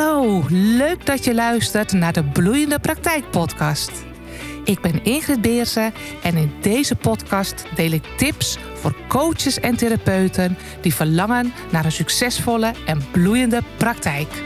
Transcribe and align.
Hallo, 0.00 0.42
leuk 0.48 1.06
dat 1.06 1.24
je 1.24 1.34
luistert 1.34 1.92
naar 1.92 2.12
de 2.12 2.24
Bloeiende 2.24 2.78
Praktijk 2.78 3.30
Podcast. 3.30 4.04
Ik 4.64 4.80
ben 4.80 5.04
Ingrid 5.04 5.40
Beersen 5.40 5.92
en 6.22 6.36
in 6.36 6.52
deze 6.60 6.96
podcast 6.96 7.64
deel 7.74 7.90
ik 7.90 8.04
tips 8.16 8.58
voor 8.74 8.96
coaches 9.08 9.60
en 9.60 9.76
therapeuten 9.76 10.56
die 10.80 10.94
verlangen 10.94 11.52
naar 11.72 11.84
een 11.84 11.92
succesvolle 11.92 12.72
en 12.86 13.02
bloeiende 13.10 13.62
praktijk. 13.76 14.42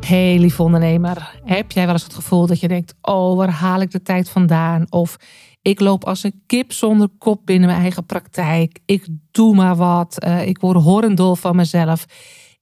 Hey 0.00 0.38
lieve 0.38 0.62
ondernemer, 0.62 1.40
heb 1.44 1.72
jij 1.72 1.84
wel 1.84 1.94
eens 1.94 2.04
het 2.04 2.14
gevoel 2.14 2.46
dat 2.46 2.60
je 2.60 2.68
denkt: 2.68 2.94
oh, 3.02 3.36
waar 3.36 3.50
haal 3.50 3.80
ik 3.80 3.90
de 3.90 4.02
tijd 4.02 4.30
vandaan? 4.30 4.86
Of 4.88 5.16
ik 5.62 5.80
loop 5.80 6.04
als 6.04 6.22
een 6.22 6.42
kip 6.46 6.72
zonder 6.72 7.08
kop 7.18 7.46
binnen 7.46 7.68
mijn 7.68 7.80
eigen 7.80 8.06
praktijk. 8.06 8.78
Ik 8.84 9.06
doe 9.30 9.54
maar 9.54 9.76
wat. 9.76 10.24
Uh, 10.24 10.46
ik 10.46 10.60
word 10.60 10.82
horendol 10.82 11.34
van 11.34 11.56
mezelf. 11.56 12.06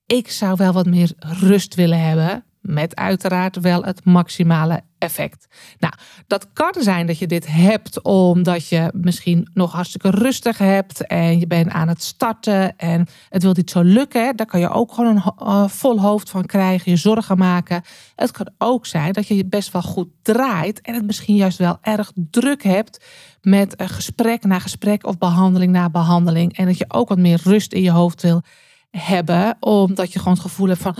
Ik 0.07 0.31
zou 0.31 0.57
wel 0.57 0.73
wat 0.73 0.87
meer 0.87 1.13
rust 1.19 1.75
willen 1.75 2.01
hebben. 2.01 2.45
Met 2.61 2.97
uiteraard 2.97 3.61
wel 3.61 3.83
het 3.83 4.05
maximale 4.05 4.83
effect. 4.99 5.47
Nou, 5.79 5.95
dat 6.27 6.53
kan 6.53 6.75
zijn 6.79 7.07
dat 7.07 7.19
je 7.19 7.27
dit 7.27 7.47
hebt 7.47 8.03
omdat 8.03 8.69
je 8.69 8.91
misschien 8.95 9.49
nog 9.55 9.73
hartstikke 9.73 10.11
rustig 10.11 10.59
hebt 10.59 11.07
en 11.07 11.39
je 11.39 11.47
bent 11.47 11.71
aan 11.71 11.89
het 11.89 12.03
starten 12.03 12.77
en 12.77 13.07
het 13.29 13.43
wil 13.43 13.53
niet 13.57 13.71
zo 13.71 13.83
lukken. 13.83 14.37
Daar 14.37 14.47
kan 14.47 14.61
je 14.61 14.69
ook 14.69 14.93
gewoon 14.93 15.17
een 15.17 15.47
uh, 15.47 15.69
vol 15.69 16.01
hoofd 16.01 16.31
van 16.31 16.47
krijgen, 16.47 16.91
je 16.91 16.97
zorgen 16.97 17.39
maken. 17.39 17.83
Het 18.15 18.31
kan 18.31 18.51
ook 18.59 18.87
zijn 18.87 19.13
dat 19.13 19.27
je 19.27 19.37
je 19.37 19.47
best 19.47 19.73
wel 19.73 19.83
goed 19.83 20.09
draait 20.23 20.81
en 20.81 20.95
het 20.95 21.07
misschien 21.07 21.37
juist 21.37 21.59
wel 21.59 21.79
erg 21.81 22.13
druk 22.15 22.63
hebt 22.63 23.05
met 23.43 23.75
gesprek 23.77 24.45
na 24.45 24.59
gesprek 24.59 25.07
of 25.07 25.19
behandeling 25.19 25.73
na 25.73 25.91
behandeling 25.91 26.57
en 26.57 26.67
dat 26.67 26.79
je 26.79 26.85
ook 26.89 27.09
wat 27.09 27.19
meer 27.19 27.41
rust 27.45 27.73
in 27.73 27.83
je 27.83 27.91
hoofd 27.91 28.23
wil 28.23 28.43
hebben, 28.91 29.57
omdat 29.61 30.13
je 30.13 30.19
gewoon 30.19 30.35
het 30.35 30.43
gevoel 30.43 30.69
hebt 30.69 30.83
van 30.83 30.97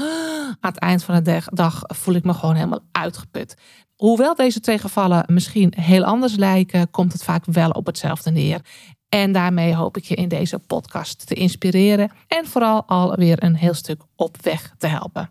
aan 0.61 0.71
het 0.71 0.81
eind 0.81 1.05
van 1.05 1.23
de 1.23 1.43
dag 1.53 1.83
voel 1.87 2.15
ik 2.15 2.25
me 2.25 2.35
gewoon 2.35 2.55
helemaal 2.55 2.85
uitgeput. 2.93 3.57
Hoewel 3.97 4.35
deze 4.35 4.61
twee 4.61 4.79
gevallen 4.79 5.25
misschien 5.27 5.73
heel 5.77 6.05
anders 6.05 6.37
lijken, 6.37 6.91
komt 6.91 7.13
het 7.13 7.25
vaak 7.25 7.45
wel 7.45 7.71
op 7.71 7.87
hetzelfde 7.87 8.31
neer. 8.31 8.61
En 9.09 9.33
daarmee 9.33 9.75
hoop 9.75 9.97
ik 9.97 10.05
je 10.05 10.15
in 10.15 10.29
deze 10.29 10.59
podcast 10.59 11.27
te 11.27 11.35
inspireren 11.35 12.11
en 12.29 12.47
vooral 12.47 12.85
alweer 12.87 13.43
een 13.43 13.55
heel 13.55 13.75
stuk 13.75 14.03
op 14.17 14.37
weg 14.43 14.75
te 14.79 14.87
helpen. 14.87 15.31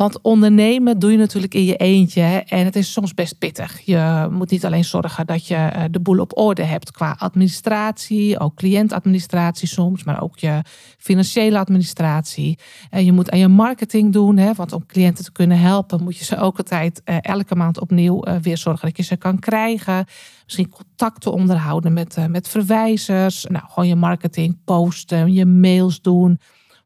Want 0.00 0.20
ondernemen 0.22 0.98
doe 0.98 1.10
je 1.10 1.16
natuurlijk 1.16 1.54
in 1.54 1.64
je 1.64 1.76
eentje 1.76 2.22
en 2.46 2.64
het 2.64 2.76
is 2.76 2.92
soms 2.92 3.14
best 3.14 3.38
pittig. 3.38 3.80
Je 3.80 4.28
moet 4.30 4.50
niet 4.50 4.64
alleen 4.64 4.84
zorgen 4.84 5.26
dat 5.26 5.46
je 5.46 5.54
eh, 5.54 5.84
de 5.90 6.00
boel 6.00 6.18
op 6.18 6.38
orde 6.38 6.62
hebt 6.62 6.90
qua 6.90 7.16
administratie, 7.18 8.38
ook 8.38 8.54
cliëntadministratie 8.54 9.68
soms, 9.68 10.04
maar 10.04 10.22
ook 10.22 10.38
je 10.38 10.62
financiële 10.98 11.58
administratie. 11.58 12.58
En 12.90 13.04
je 13.04 13.12
moet 13.12 13.30
aan 13.30 13.38
je 13.38 13.48
marketing 13.48 14.12
doen, 14.12 14.36
hè, 14.36 14.54
want 14.54 14.72
om 14.72 14.86
cliënten 14.86 15.24
te 15.24 15.32
kunnen 15.32 15.58
helpen 15.58 16.02
moet 16.02 16.16
je 16.16 16.24
ze 16.24 16.38
ook 16.38 16.56
altijd 16.56 17.02
eh, 17.04 17.16
elke 17.20 17.54
maand 17.54 17.80
opnieuw 17.80 18.22
eh, 18.22 18.36
weer 18.36 18.58
zorgen 18.58 18.88
dat 18.88 18.96
je 18.96 19.02
ze 19.02 19.16
kan 19.16 19.38
krijgen. 19.38 20.04
Misschien 20.44 20.68
contacten 20.68 21.32
onderhouden 21.32 21.92
met, 21.92 22.16
met 22.28 22.48
verwijzers. 22.48 23.46
Nou, 23.48 23.64
gewoon 23.68 23.88
je 23.88 23.96
marketing 23.96 24.58
posten, 24.64 25.32
je 25.32 25.46
mails 25.46 26.00
doen 26.00 26.38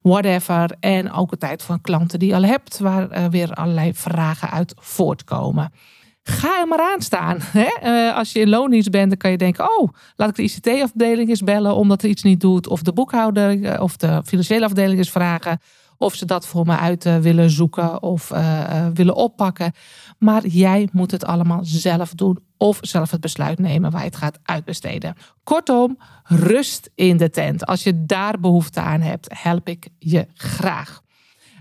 whatever. 0.04 0.76
En 0.80 1.12
ook 1.12 1.32
een 1.32 1.38
tijd 1.38 1.62
van 1.62 1.80
klanten 1.80 2.18
die 2.18 2.28
je 2.28 2.34
al 2.34 2.44
hebt, 2.44 2.78
waar 2.78 3.18
uh, 3.18 3.24
weer 3.26 3.52
allerlei 3.52 3.94
vragen 3.94 4.50
uit 4.50 4.74
voortkomen. 4.78 5.72
Ga 6.22 6.60
er 6.60 6.68
maar 6.68 6.92
aan 6.92 7.00
staan. 7.02 7.38
Hè? 7.58 7.68
Uh, 7.84 8.16
als 8.16 8.32
je 8.32 8.40
in 8.40 8.48
loondienst 8.48 8.90
bent, 8.90 9.08
dan 9.08 9.18
kan 9.18 9.30
je 9.30 9.36
denken: 9.36 9.78
oh, 9.78 9.88
laat 10.16 10.28
ik 10.28 10.34
de 10.34 10.42
ICT-afdeling 10.42 11.28
eens 11.28 11.42
bellen 11.42 11.74
omdat 11.74 12.02
er 12.02 12.08
iets 12.08 12.22
niet 12.22 12.40
doet. 12.40 12.68
Of 12.68 12.82
de 12.82 12.92
boekhouder 12.92 13.56
uh, 13.56 13.80
of 13.80 13.96
de 13.96 14.22
financiële 14.24 14.64
afdeling 14.64 14.98
eens 14.98 15.10
vragen 15.10 15.58
of 15.98 16.14
ze 16.14 16.24
dat 16.24 16.46
voor 16.46 16.66
me 16.66 16.76
uit 16.76 17.04
uh, 17.04 17.16
willen 17.16 17.50
zoeken 17.50 18.02
of 18.02 18.32
willen 18.94 19.14
oppakken. 19.14 19.72
Maar 20.18 20.46
jij 20.46 20.88
moet 20.92 21.10
het 21.10 21.24
allemaal 21.24 21.60
zelf 21.62 22.14
doen 22.14 22.38
of 22.56 22.78
zelf 22.80 23.10
het 23.10 23.20
besluit 23.20 23.58
nemen 23.58 23.90
waar 23.90 24.00
je 24.00 24.06
het 24.06 24.16
gaat 24.16 24.38
uitbesteden. 24.42 25.14
Kortom, 25.44 25.98
rust 26.24 26.90
in 26.94 27.16
de 27.16 27.30
tent. 27.30 27.66
Als 27.66 27.82
je 27.82 28.04
daar 28.04 28.40
behoefte 28.40 28.80
aan 28.80 29.00
hebt, 29.00 29.34
help 29.38 29.68
ik 29.68 29.88
je 29.98 30.26
graag. 30.34 31.02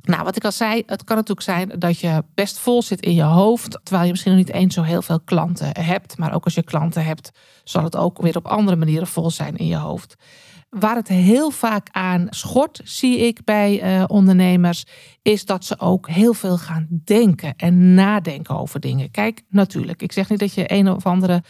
Nou, 0.02 0.24
wat 0.24 0.36
ik 0.36 0.46
al 0.46 0.52
zei, 0.52 0.84
het 0.86 1.04
kan 1.04 1.16
natuurlijk 1.16 1.46
zijn 1.46 1.80
dat 1.80 2.00
je 2.00 2.24
best 2.34 2.60
vol 2.60 2.82
zit 2.82 3.02
in 3.02 3.14
je 3.14 3.24
hoofd, 3.24 3.80
terwijl 3.84 4.06
je 4.06 4.12
misschien 4.12 4.32
nog 4.32 4.46
niet 4.46 4.54
eens 4.54 4.74
zo 4.74 4.82
heel 4.82 5.02
veel 5.02 5.20
klanten 5.20 5.84
hebt. 5.84 6.18
Maar 6.18 6.34
ook 6.34 6.44
als 6.44 6.54
je 6.54 6.64
klanten 6.64 7.06
hebt, 7.06 7.32
zal 7.64 7.84
het 7.84 7.96
ook 7.96 8.22
weer 8.22 8.38
op 8.38 8.48
andere 8.48 8.78
manieren 8.78 9.08
vol 9.08 9.32
zijn 9.32 9.56
in 9.56 9.68
je 9.68 9.78
hoofd. 9.78 10.16
Waar 10.74 10.96
het 10.96 11.08
heel 11.08 11.52
vaak 11.52 11.88
aan 11.92 12.28
schort, 12.30 12.82
zie 12.84 13.18
ik 13.18 13.44
bij 13.44 13.98
uh, 13.98 14.04
ondernemers, 14.08 14.86
is 15.22 15.46
dat 15.46 15.66
ze 15.66 15.80
ook 15.80 16.10
heel 16.10 16.34
veel 16.34 16.58
gaan 16.58 16.88
denken 17.04 17.56
en 17.56 17.94
nadenken 17.94 18.58
over 18.58 18.80
dingen. 18.80 19.12
Kijk, 19.12 19.42
natuurlijk, 19.50 20.02
ik 20.02 20.12
zeg 20.12 20.30
niet 20.30 20.40
dat 20.40 20.54
je 20.54 20.72
een 20.72 20.90
of 20.90 21.06
andere 21.06 21.44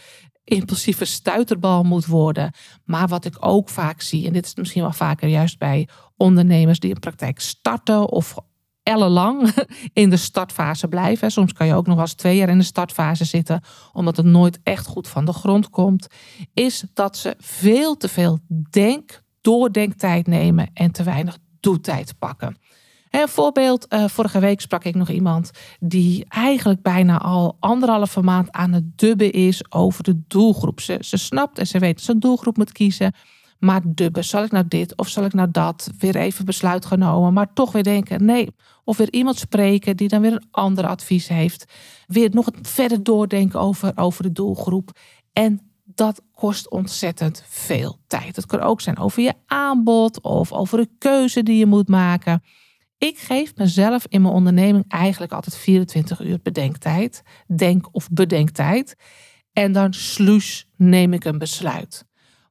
impulsieve 0.44 1.04
stuiterbal 1.04 1.82
moet 1.82 2.06
worden. 2.06 2.52
Maar 2.84 3.08
wat 3.08 3.24
ik 3.24 3.36
ook 3.40 3.68
vaak 3.68 4.00
zie, 4.00 4.26
en 4.26 4.32
dit 4.32 4.46
is 4.46 4.54
misschien 4.54 4.82
wel 4.82 4.92
vaker 4.92 5.28
juist 5.28 5.58
bij 5.58 5.88
ondernemers 6.16 6.78
die 6.78 6.94
een 6.94 7.00
praktijk 7.00 7.40
starten 7.40 8.08
of 8.08 8.36
ellenlang 8.84 9.54
in 9.92 10.10
de 10.10 10.16
startfase 10.16 10.88
blijven. 10.88 11.30
Soms 11.30 11.52
kan 11.52 11.66
je 11.66 11.74
ook 11.74 11.86
nog 11.86 11.94
wel 11.94 12.04
eens 12.04 12.14
twee 12.14 12.36
jaar 12.36 12.48
in 12.48 12.58
de 12.58 12.64
startfase 12.64 13.24
zitten, 13.24 13.62
omdat 13.92 14.16
het 14.16 14.26
nooit 14.26 14.58
echt 14.62 14.86
goed 14.86 15.08
van 15.08 15.24
de 15.24 15.32
grond 15.32 15.70
komt. 15.70 16.06
Is 16.52 16.84
dat 16.92 17.16
ze 17.16 17.34
veel 17.38 17.96
te 17.96 18.08
veel 18.08 18.38
denk, 18.70 19.22
doordenktijd 19.40 20.26
nemen 20.26 20.70
en 20.74 20.90
te 20.90 21.02
weinig 21.02 21.38
doetijd 21.60 22.14
pakken. 22.18 22.56
Een 23.10 23.28
voorbeeld, 23.28 23.86
uh, 23.92 24.04
vorige 24.08 24.38
week 24.38 24.60
sprak 24.60 24.84
ik 24.84 24.94
nog 24.94 25.08
iemand 25.08 25.50
die 25.80 26.24
eigenlijk 26.28 26.82
bijna 26.82 27.18
al 27.18 27.56
anderhalve 27.60 28.22
maand 28.22 28.52
aan 28.52 28.72
het 28.72 28.98
dubben 28.98 29.32
is 29.32 29.72
over 29.72 30.04
de 30.04 30.22
doelgroep. 30.28 30.80
Ze, 30.80 30.98
ze 31.00 31.16
snapt 31.16 31.58
en 31.58 31.66
ze 31.66 31.78
weet 31.78 31.94
dat 31.94 32.04
ze 32.04 32.12
een 32.12 32.20
doelgroep 32.20 32.56
moet 32.56 32.72
kiezen. 32.72 33.12
Maar 33.58 33.80
dubben, 33.84 34.24
zal 34.24 34.44
ik 34.44 34.50
nou 34.50 34.64
dit 34.68 34.96
of 34.96 35.08
zal 35.08 35.24
ik 35.24 35.32
nou 35.32 35.50
dat? 35.50 35.90
Weer 35.98 36.16
even 36.16 36.44
besluit 36.44 36.86
genomen, 36.86 37.32
maar 37.32 37.52
toch 37.52 37.72
weer 37.72 37.82
denken, 37.82 38.24
nee. 38.24 38.48
Of 38.84 38.96
weer 38.96 39.12
iemand 39.12 39.38
spreken 39.38 39.96
die 39.96 40.08
dan 40.08 40.20
weer 40.20 40.32
een 40.32 40.48
ander 40.50 40.86
advies 40.86 41.28
heeft. 41.28 41.64
Weer 42.06 42.30
nog 42.32 42.48
verder 42.62 43.02
doordenken 43.02 43.60
over, 43.60 43.92
over 43.94 44.22
de 44.22 44.32
doelgroep. 44.32 44.98
En 45.32 45.60
dat 45.84 46.22
kost 46.32 46.70
ontzettend 46.70 47.44
veel 47.46 47.98
tijd. 48.06 48.36
Het 48.36 48.46
kan 48.46 48.60
ook 48.60 48.80
zijn 48.80 48.98
over 48.98 49.22
je 49.22 49.34
aanbod 49.46 50.20
of 50.20 50.52
over 50.52 50.78
de 50.78 50.88
keuze 50.98 51.42
die 51.42 51.56
je 51.56 51.66
moet 51.66 51.88
maken. 51.88 52.42
Ik 52.98 53.18
geef 53.18 53.56
mezelf 53.56 54.06
in 54.08 54.22
mijn 54.22 54.34
onderneming 54.34 54.84
eigenlijk 54.88 55.32
altijd 55.32 55.56
24 55.56 56.20
uur 56.20 56.38
bedenktijd. 56.42 57.22
Denk 57.56 57.88
of 57.92 58.08
bedenktijd. 58.10 58.96
En 59.52 59.72
dan 59.72 59.92
sluis 59.92 60.68
neem 60.76 61.12
ik 61.12 61.24
een 61.24 61.38
besluit. 61.38 62.04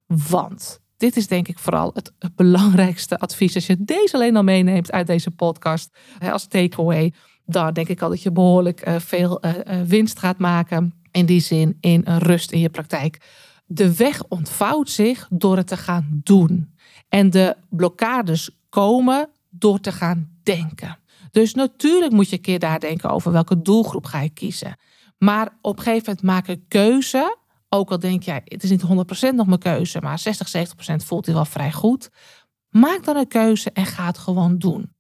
Want 0.05 0.79
dit 1.03 1.15
is 1.17 1.27
denk 1.27 1.47
ik 1.47 1.59
vooral 1.59 1.91
het 1.93 2.11
belangrijkste 2.35 3.19
advies. 3.19 3.55
Als 3.55 3.65
je 3.65 3.75
deze 3.79 4.15
alleen 4.15 4.35
al 4.35 4.43
meeneemt 4.43 4.91
uit 4.91 5.07
deze 5.07 5.31
podcast 5.31 5.97
als 6.31 6.47
takeaway, 6.47 7.13
dan 7.45 7.73
denk 7.73 7.87
ik 7.87 8.01
al 8.01 8.09
dat 8.09 8.21
je 8.21 8.31
behoorlijk 8.31 8.81
eh, 8.81 8.95
veel 8.99 9.39
eh, 9.39 9.79
eh, 9.79 9.87
winst 9.87 10.19
gaat 10.19 10.37
maken. 10.37 10.93
In 11.11 11.25
die 11.25 11.39
zin 11.39 11.77
in 11.79 12.03
rust 12.05 12.51
in 12.51 12.59
je 12.59 12.69
praktijk. 12.69 13.17
De 13.65 13.95
weg 13.95 14.23
ontvouwt 14.27 14.89
zich 14.89 15.27
door 15.29 15.57
het 15.57 15.67
te 15.67 15.77
gaan 15.77 16.21
doen. 16.23 16.75
En 17.09 17.29
de 17.29 17.55
blokkades 17.69 18.49
komen 18.69 19.29
door 19.49 19.79
te 19.79 19.91
gaan 19.91 20.29
denken. 20.43 20.97
Dus 21.31 21.53
natuurlijk 21.53 22.11
moet 22.11 22.29
je 22.29 22.35
een 22.35 22.41
keer 22.41 22.59
nadenken 22.59 23.09
over 23.09 23.31
welke 23.31 23.61
doelgroep 23.61 24.05
ga 24.05 24.21
je 24.21 24.29
kiezen. 24.29 24.77
Maar 25.17 25.57
op 25.61 25.77
een 25.77 25.83
gegeven 25.83 26.05
moment 26.05 26.25
maak 26.25 26.47
een 26.47 26.65
keuze. 26.67 27.37
Ook 27.73 27.91
al 27.91 27.99
denk 27.99 28.23
jij, 28.23 28.41
het 28.45 28.63
is 28.63 28.69
niet 28.69 28.83
100% 28.83 28.85
nog 29.35 29.47
mijn 29.47 29.59
keuze, 29.59 30.01
maar 30.01 30.19
60, 30.19 30.51
70% 30.91 30.95
voelt 30.95 31.25
hij 31.25 31.35
wel 31.35 31.45
vrij 31.45 31.71
goed. 31.71 32.09
Maak 32.69 33.03
dan 33.03 33.15
een 33.15 33.27
keuze 33.27 33.71
en 33.71 33.85
ga 33.85 34.05
het 34.05 34.17
gewoon 34.17 34.57
doen. 34.57 34.91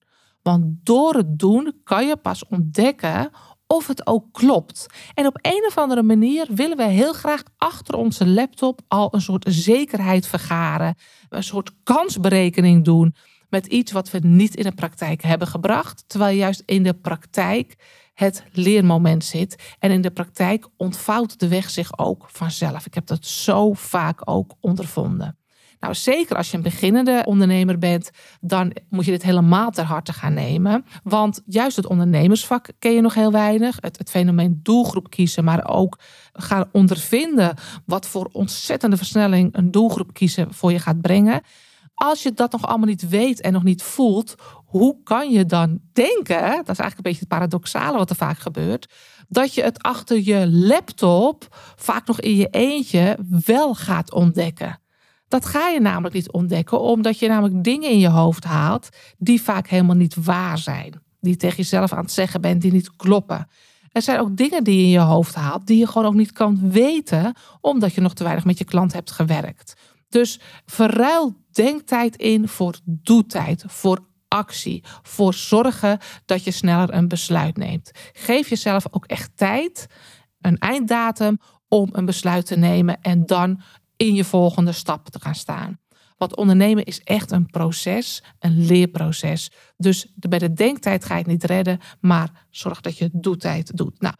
Want 0.41 0.65
door 0.83 1.13
het 1.13 1.39
doen 1.39 1.81
kan 1.83 2.07
je 2.07 2.17
pas 2.17 2.47
ontdekken 2.47 3.29
of 3.67 3.87
het 3.87 4.07
ook 4.07 4.25
klopt. 4.31 4.85
En 5.13 5.25
op 5.25 5.39
een 5.41 5.65
of 5.67 5.77
andere 5.77 6.03
manier 6.03 6.47
willen 6.49 6.77
we 6.77 6.83
heel 6.83 7.13
graag 7.13 7.43
achter 7.57 7.95
onze 7.95 8.27
laptop 8.27 8.81
al 8.87 9.13
een 9.13 9.21
soort 9.21 9.45
zekerheid 9.47 10.27
vergaren, 10.27 10.95
een 11.29 11.43
soort 11.43 11.71
kansberekening 11.83 12.85
doen 12.85 13.15
met 13.49 13.65
iets 13.65 13.91
wat 13.91 14.11
we 14.11 14.19
niet 14.19 14.55
in 14.55 14.63
de 14.63 14.71
praktijk 14.71 15.21
hebben 15.21 15.47
gebracht, 15.47 16.03
terwijl 16.07 16.37
juist 16.37 16.63
in 16.65 16.83
de 16.83 16.93
praktijk 16.93 17.75
het 18.23 18.43
leermoment 18.51 19.23
zit. 19.23 19.75
En 19.79 19.91
in 19.91 20.01
de 20.01 20.11
praktijk 20.11 20.67
ontvouwt 20.77 21.39
de 21.39 21.47
weg 21.47 21.69
zich 21.69 21.97
ook 21.97 22.25
vanzelf. 22.31 22.85
Ik 22.85 22.93
heb 22.93 23.07
dat 23.07 23.25
zo 23.25 23.73
vaak 23.73 24.21
ook 24.29 24.53
ondervonden. 24.59 25.37
Nou, 25.83 25.95
zeker 25.95 26.35
als 26.35 26.51
je 26.51 26.57
een 26.57 26.63
beginnende 26.63 27.21
ondernemer 27.25 27.77
bent, 27.77 28.11
dan 28.41 28.75
moet 28.89 29.05
je 29.05 29.11
dit 29.11 29.23
helemaal 29.23 29.71
ter 29.71 29.83
harte 29.83 30.13
gaan 30.13 30.33
nemen. 30.33 30.85
Want 31.03 31.41
juist 31.45 31.75
het 31.75 31.87
ondernemersvak 31.87 32.69
ken 32.79 32.93
je 32.93 33.01
nog 33.01 33.13
heel 33.13 33.31
weinig. 33.31 33.77
Het, 33.79 33.97
het 33.97 34.09
fenomeen 34.09 34.59
doelgroep 34.63 35.09
kiezen, 35.09 35.43
maar 35.43 35.69
ook 35.69 35.99
gaan 36.33 36.69
ondervinden 36.71 37.55
wat 37.85 38.07
voor 38.07 38.29
ontzettende 38.31 38.97
versnelling 38.97 39.49
een 39.55 39.71
doelgroep 39.71 40.13
kiezen 40.13 40.53
voor 40.53 40.71
je 40.71 40.79
gaat 40.79 41.01
brengen 41.01 41.41
Als 41.93 42.23
je 42.23 42.33
dat 42.33 42.51
nog 42.51 42.67
allemaal 42.67 42.87
niet 42.87 43.09
weet 43.09 43.41
en 43.41 43.53
nog 43.53 43.63
niet 43.63 43.83
voelt, 43.83 44.35
hoe 44.73 44.97
kan 45.03 45.31
je 45.31 45.45
dan 45.45 45.79
denken, 45.91 46.41
dat 46.41 46.69
is 46.69 46.79
eigenlijk 46.79 46.95
een 46.95 47.03
beetje 47.03 47.19
het 47.19 47.27
paradoxale 47.27 47.97
wat 47.97 48.09
er 48.09 48.15
vaak 48.15 48.37
gebeurt, 48.37 48.93
dat 49.27 49.53
je 49.53 49.63
het 49.63 49.81
achter 49.81 50.19
je 50.23 50.49
laptop 50.49 51.47
vaak 51.75 52.07
nog 52.07 52.19
in 52.19 52.35
je 52.35 52.47
eentje 52.47 53.17
wel 53.45 53.75
gaat 53.75 54.13
ontdekken. 54.13 54.79
Dat 55.27 55.45
ga 55.45 55.67
je 55.67 55.79
namelijk 55.79 56.13
niet 56.13 56.31
ontdekken, 56.31 56.81
omdat 56.81 57.19
je 57.19 57.27
namelijk 57.27 57.63
dingen 57.63 57.89
in 57.89 57.99
je 57.99 58.09
hoofd 58.09 58.43
haalt 58.43 58.89
die 59.17 59.41
vaak 59.41 59.67
helemaal 59.67 59.95
niet 59.95 60.15
waar 60.25 60.57
zijn. 60.57 61.01
Die 61.19 61.35
tegen 61.35 61.57
jezelf 61.57 61.93
aan 61.93 62.03
het 62.03 62.11
zeggen 62.11 62.41
bent, 62.41 62.61
die 62.61 62.71
niet 62.71 62.95
kloppen. 62.95 63.47
Er 63.91 64.01
zijn 64.01 64.19
ook 64.19 64.37
dingen 64.37 64.63
die 64.63 64.77
je 64.77 64.83
in 64.83 64.89
je 64.89 64.99
hoofd 64.99 65.35
haalt, 65.35 65.67
die 65.67 65.77
je 65.77 65.87
gewoon 65.87 66.07
ook 66.07 66.13
niet 66.13 66.31
kan 66.31 66.69
weten, 66.69 67.33
omdat 67.61 67.93
je 67.93 68.01
nog 68.01 68.13
te 68.13 68.23
weinig 68.23 68.45
met 68.45 68.57
je 68.57 68.65
klant 68.65 68.93
hebt 68.93 69.11
gewerkt. 69.11 69.73
Dus 70.09 70.39
verruil 70.65 71.35
denktijd 71.51 72.15
in 72.15 72.47
voor 72.47 72.75
doetijd, 72.83 73.63
voor 73.67 74.11
actie, 74.33 74.83
voor 75.01 75.33
zorgen 75.33 75.99
dat 76.25 76.43
je 76.43 76.51
sneller 76.51 76.93
een 76.93 77.07
besluit 77.07 77.57
neemt. 77.57 77.91
Geef 78.13 78.49
jezelf 78.49 78.85
ook 78.91 79.05
echt 79.05 79.31
tijd, 79.35 79.87
een 80.41 80.57
einddatum 80.57 81.39
om 81.67 81.89
een 81.91 82.05
besluit 82.05 82.45
te 82.45 82.57
nemen 82.57 83.01
en 83.01 83.25
dan 83.25 83.61
in 83.97 84.13
je 84.13 84.23
volgende 84.23 84.71
stap 84.71 85.09
te 85.09 85.19
gaan 85.19 85.35
staan. 85.35 85.79
Want 86.17 86.35
ondernemen 86.35 86.83
is 86.83 86.99
echt 86.99 87.31
een 87.31 87.45
proces, 87.45 88.23
een 88.39 88.65
leerproces. 88.65 89.51
Dus 89.77 90.13
bij 90.15 90.39
de 90.39 90.53
denktijd 90.53 91.05
ga 91.05 91.13
je 91.13 91.19
het 91.19 91.29
niet 91.29 91.43
redden, 91.43 91.79
maar 91.99 92.45
zorg 92.49 92.81
dat 92.81 92.97
je 92.97 93.09
doetijd 93.11 93.77
doet. 93.77 94.01
Nou, 94.01 94.15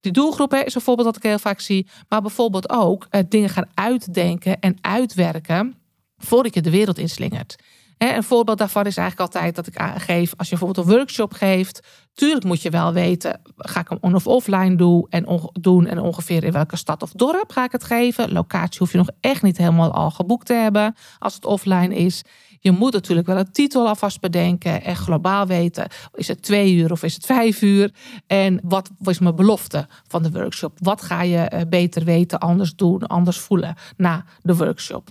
die 0.00 0.12
doelgroep 0.12 0.54
is 0.54 0.74
een 0.74 0.80
voorbeeld 0.80 1.06
dat 1.06 1.16
ik 1.16 1.22
heel 1.22 1.38
vaak 1.38 1.60
zie. 1.60 1.88
Maar 2.08 2.20
bijvoorbeeld 2.20 2.70
ook 2.70 3.06
eh, 3.10 3.22
dingen 3.28 3.48
gaan 3.48 3.70
uitdenken 3.74 4.60
en 4.60 4.76
uitwerken 4.80 5.76
voordat 6.16 6.54
je 6.54 6.62
de 6.62 6.70
wereld 6.70 6.98
inslingert. 6.98 7.56
Een 7.98 8.22
voorbeeld 8.22 8.58
daarvan 8.58 8.86
is 8.86 8.96
eigenlijk 8.96 9.34
altijd 9.34 9.54
dat 9.54 9.66
ik 9.66 9.76
aangeef, 9.76 10.34
als 10.36 10.48
je 10.48 10.56
bijvoorbeeld 10.56 10.86
een 10.86 10.92
workshop 10.92 11.32
geeft, 11.32 11.86
tuurlijk 12.14 12.44
moet 12.44 12.62
je 12.62 12.70
wel 12.70 12.92
weten, 12.92 13.40
ga 13.56 13.80
ik 13.80 13.88
hem 13.88 13.98
on- 14.00 14.14
of 14.14 14.26
offline 14.26 14.76
doen 14.76 15.06
en, 15.10 15.50
doen 15.52 15.86
en 15.86 15.98
ongeveer 15.98 16.44
in 16.44 16.52
welke 16.52 16.76
stad 16.76 17.02
of 17.02 17.10
dorp 17.12 17.52
ga 17.52 17.64
ik 17.64 17.72
het 17.72 17.84
geven. 17.84 18.32
Locatie 18.32 18.78
hoef 18.78 18.92
je 18.92 18.98
nog 18.98 19.10
echt 19.20 19.42
niet 19.42 19.56
helemaal 19.58 19.92
al 19.92 20.10
geboekt 20.10 20.46
te 20.46 20.52
hebben 20.52 20.94
als 21.18 21.34
het 21.34 21.44
offline 21.44 21.94
is. 21.94 22.22
Je 22.60 22.70
moet 22.70 22.92
natuurlijk 22.92 23.26
wel 23.26 23.38
een 23.38 23.52
titel 23.52 23.88
alvast 23.88 24.20
bedenken 24.20 24.84
en 24.84 24.96
globaal 24.96 25.46
weten, 25.46 25.88
is 26.14 26.28
het 26.28 26.42
twee 26.42 26.74
uur 26.74 26.92
of 26.92 27.02
is 27.02 27.14
het 27.14 27.26
vijf 27.26 27.62
uur? 27.62 27.92
En 28.26 28.60
wat 28.62 28.90
was 28.98 29.18
mijn 29.18 29.36
belofte 29.36 29.86
van 30.08 30.22
de 30.22 30.30
workshop? 30.30 30.78
Wat 30.82 31.02
ga 31.02 31.22
je 31.22 31.38
eh, 31.38 31.60
beter 31.68 32.04
weten, 32.04 32.38
anders 32.38 32.74
doen, 32.74 33.06
anders 33.06 33.38
voelen 33.38 33.74
na 33.96 34.24
de 34.42 34.56
workshop? 34.56 35.10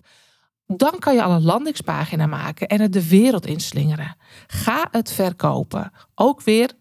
Dan 0.68 1.00
kan 1.00 1.16
je 1.16 1.24
al 1.24 1.32
een 1.32 1.44
landingspagina 1.44 2.26
maken 2.26 2.68
en 2.68 2.82
het 2.82 2.94
de 2.94 3.10
wereld 3.10 3.46
inslingeren. 3.46 4.16
Ga 4.48 4.88
het 4.92 5.12
verkopen. 5.12 5.92
Ook 6.16 6.42
weer 6.42 6.72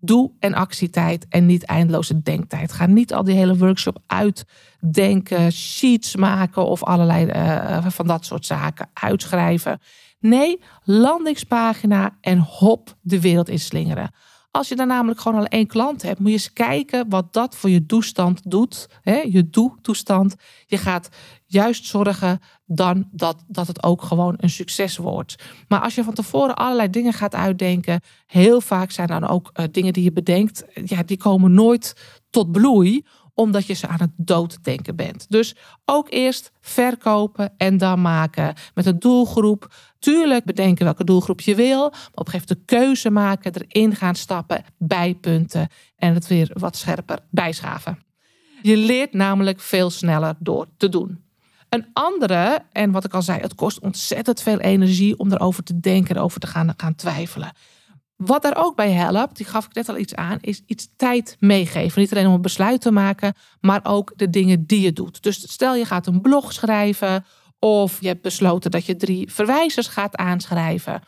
doe- 0.00 0.30
en 0.38 0.54
actietijd 0.54 1.26
en 1.28 1.46
niet 1.46 1.64
eindeloze 1.64 2.22
denktijd. 2.22 2.72
Ga 2.72 2.86
niet 2.86 3.14
al 3.14 3.24
die 3.24 3.34
hele 3.34 3.56
workshop 3.56 3.98
uitdenken, 4.06 5.52
sheets 5.52 6.16
maken 6.16 6.66
of 6.66 6.82
allerlei 6.84 7.26
uh, 7.26 7.86
van 7.86 8.06
dat 8.06 8.24
soort 8.24 8.46
zaken 8.46 8.88
uitschrijven. 8.92 9.80
Nee, 10.20 10.60
landingspagina 10.84 12.16
en 12.20 12.38
hop 12.38 12.96
de 13.00 13.20
wereld 13.20 13.48
inslingeren. 13.48 14.10
Als 14.58 14.68
je 14.68 14.76
dan 14.76 14.86
namelijk 14.86 15.20
gewoon 15.20 15.38
al 15.38 15.46
één 15.46 15.66
klant 15.66 16.02
hebt, 16.02 16.18
moet 16.18 16.28
je 16.28 16.34
eens 16.34 16.52
kijken 16.52 17.08
wat 17.08 17.32
dat 17.32 17.56
voor 17.56 17.70
je 17.70 17.86
doestand 17.86 18.50
doet. 18.50 18.88
Hè? 19.02 19.16
Je 19.16 19.50
doe-toestand. 19.50 20.34
Je 20.66 20.76
gaat 20.76 21.08
juist 21.46 21.86
zorgen 21.86 22.40
dan 22.66 23.08
dat, 23.12 23.44
dat 23.46 23.66
het 23.66 23.82
ook 23.82 24.02
gewoon 24.02 24.34
een 24.36 24.50
succes 24.50 24.96
wordt. 24.96 25.34
Maar 25.68 25.80
als 25.80 25.94
je 25.94 26.04
van 26.04 26.14
tevoren 26.14 26.56
allerlei 26.56 26.90
dingen 26.90 27.12
gaat 27.12 27.34
uitdenken, 27.34 28.00
heel 28.26 28.60
vaak 28.60 28.90
zijn 28.90 29.08
dan 29.08 29.28
ook 29.28 29.50
uh, 29.54 29.64
dingen 29.70 29.92
die 29.92 30.04
je 30.04 30.12
bedenkt, 30.12 30.64
ja, 30.84 31.02
die 31.02 31.16
komen 31.16 31.52
nooit 31.52 31.94
tot 32.30 32.52
bloei 32.52 33.04
omdat 33.38 33.66
je 33.66 33.74
ze 33.74 33.86
aan 33.86 34.00
het 34.00 34.10
dooddenken 34.16 34.96
bent. 34.96 35.26
Dus 35.28 35.56
ook 35.84 36.06
eerst 36.10 36.52
verkopen 36.60 37.52
en 37.56 37.76
dan 37.76 38.00
maken 38.00 38.54
met 38.74 38.86
een 38.86 38.98
doelgroep. 38.98 39.74
Tuurlijk 39.98 40.44
bedenken 40.44 40.84
welke 40.84 41.04
doelgroep 41.04 41.40
je 41.40 41.54
wil, 41.54 41.90
maar 41.90 42.10
op 42.14 42.26
een 42.26 42.32
gegeven 42.32 42.46
moment 42.48 42.68
de 42.68 42.76
keuze 42.76 43.10
maken, 43.10 43.52
erin 43.54 43.94
gaan 43.94 44.14
stappen, 44.14 44.64
bijpunten 44.78 45.68
en 45.96 46.14
het 46.14 46.26
weer 46.26 46.50
wat 46.52 46.76
scherper 46.76 47.18
bijschaven. 47.30 47.98
Je 48.62 48.76
leert 48.76 49.12
namelijk 49.12 49.60
veel 49.60 49.90
sneller 49.90 50.34
door 50.38 50.66
te 50.76 50.88
doen. 50.88 51.24
Een 51.68 51.86
andere, 51.92 52.64
en 52.72 52.90
wat 52.90 53.04
ik 53.04 53.14
al 53.14 53.22
zei, 53.22 53.40
het 53.40 53.54
kost 53.54 53.80
ontzettend 53.80 54.42
veel 54.42 54.58
energie 54.58 55.18
om 55.18 55.32
erover 55.32 55.62
te 55.62 55.80
denken, 55.80 56.16
erover 56.16 56.40
te 56.40 56.46
gaan, 56.46 56.74
gaan 56.76 56.94
twijfelen. 56.94 57.52
Wat 58.18 58.42
daar 58.42 58.56
ook 58.56 58.76
bij 58.76 58.90
helpt, 58.90 59.36
die 59.36 59.46
gaf 59.46 59.66
ik 59.66 59.74
net 59.74 59.88
al 59.88 59.98
iets 59.98 60.14
aan, 60.14 60.38
is 60.40 60.62
iets 60.66 60.88
tijd 60.96 61.36
meegeven. 61.40 62.00
Niet 62.00 62.12
alleen 62.12 62.26
om 62.26 62.32
een 62.32 62.42
besluit 62.42 62.80
te 62.80 62.90
maken, 62.90 63.34
maar 63.60 63.80
ook 63.82 64.12
de 64.16 64.30
dingen 64.30 64.66
die 64.66 64.80
je 64.80 64.92
doet. 64.92 65.22
Dus 65.22 65.52
stel 65.52 65.74
je 65.74 65.84
gaat 65.84 66.06
een 66.06 66.20
blog 66.20 66.52
schrijven 66.52 67.24
of 67.58 68.00
je 68.00 68.06
hebt 68.06 68.22
besloten 68.22 68.70
dat 68.70 68.86
je 68.86 68.96
drie 68.96 69.32
verwijzers 69.32 69.86
gaat 69.86 70.16
aanschrijven. 70.16 71.02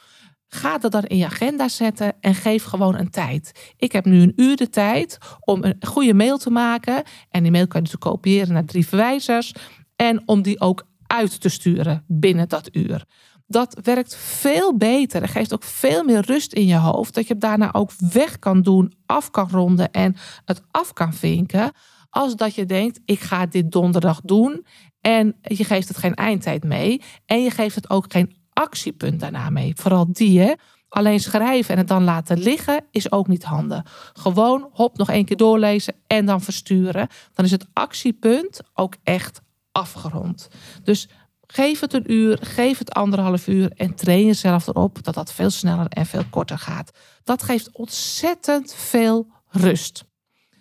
Ga 0.47 0.79
dat 0.79 0.93
dan 0.93 1.05
in 1.05 1.17
je 1.17 1.25
agenda 1.25 1.69
zetten 1.69 2.15
en 2.21 2.35
geef 2.35 2.65
gewoon 2.65 2.99
een 2.99 3.11
tijd. 3.11 3.73
Ik 3.77 3.93
heb 3.93 4.05
nu 4.05 4.23
een 4.23 4.33
uur 4.37 4.57
de 4.57 4.69
tijd 4.69 5.19
om 5.41 5.65
een 5.65 5.77
goede 5.81 6.15
mail 6.15 6.39
te 6.39 6.51
maken. 6.51 7.03
En 7.31 7.43
die 7.43 7.53
mail 7.53 7.67
kan 7.67 7.83
je 7.83 7.89
dus 7.89 7.99
kopiëren 7.99 8.53
naar 8.53 8.65
drie 8.65 8.87
verwijzers. 8.87 9.55
En 9.97 10.23
om 10.27 10.43
die 10.43 10.61
ook 10.61 10.87
uit 11.07 11.41
te 11.41 11.49
sturen 11.49 12.05
binnen 12.07 12.49
dat 12.49 12.69
uur 12.73 13.05
dat 13.51 13.79
werkt 13.83 14.17
veel 14.17 14.77
beter 14.77 15.23
en 15.23 15.29
geeft 15.29 15.55
ook 15.55 15.63
veel 15.63 16.05
meer 16.05 16.21
rust 16.21 16.53
in 16.53 16.67
je 16.67 16.77
hoofd. 16.77 17.15
Dat 17.15 17.27
je 17.27 17.33
het 17.33 17.43
daarna 17.43 17.73
ook 17.73 17.91
weg 18.13 18.39
kan 18.39 18.63
doen, 18.63 18.93
af 19.07 19.31
kan 19.31 19.49
ronden 19.51 19.91
en 19.91 20.17
het 20.45 20.63
af 20.71 20.93
kan 20.93 21.15
vinken. 21.15 21.73
Als 22.11 22.37
dat 22.37 22.55
je 22.55 22.67
denkt, 22.67 23.01
ik 23.05 23.21
ga 23.21 23.47
dit 23.47 23.73
donderdag 23.73 24.21
doen. 24.21 24.67
En 25.01 25.37
je 25.43 25.65
geeft 25.65 25.89
het 25.89 25.97
geen 25.97 26.15
eindtijd 26.15 26.65
mee. 26.65 27.03
En 27.27 27.43
je 27.43 27.51
geeft 27.51 27.75
het 27.75 27.91
ook 27.91 28.13
geen 28.13 28.37
actiepunt 28.53 29.21
daarna 29.21 29.51
mee. 29.51 29.73
Vooral 29.77 30.13
die, 30.13 30.41
hè. 30.41 30.53
Alleen 30.89 31.21
schrijven 31.21 31.73
en 31.73 31.79
het 31.79 31.89
dan 31.89 32.05
laten 32.05 32.39
liggen 32.39 32.85
is 32.91 33.13
ook 33.13 33.29
niet 33.29 33.45
handig. 33.45 34.13
Gewoon 34.13 34.69
hop 34.73 34.97
nog 34.97 35.11
één 35.11 35.25
keer 35.25 35.37
doorlezen 35.37 35.95
en 36.07 36.27
dan 36.27 36.41
versturen. 36.41 37.09
Dan 37.35 37.45
is 37.45 37.51
het 37.51 37.67
actiepunt 37.73 38.61
ook 38.75 38.97
echt 39.03 39.41
afgerond. 39.73 40.49
Dus 40.83 41.09
Geef 41.53 41.81
het 41.81 41.93
een 41.93 42.13
uur, 42.13 42.39
geef 42.41 42.79
het 42.79 42.93
anderhalf 42.93 43.47
uur 43.47 43.73
en 43.77 43.95
train 43.95 44.25
jezelf 44.25 44.67
erop 44.67 45.03
dat 45.03 45.15
dat 45.15 45.33
veel 45.33 45.51
sneller 45.51 45.87
en 45.89 46.07
veel 46.07 46.25
korter 46.31 46.59
gaat. 46.59 46.91
Dat 47.25 47.43
geeft 47.43 47.71
ontzettend 47.73 48.75
veel 48.75 49.27
rust. 49.49 50.05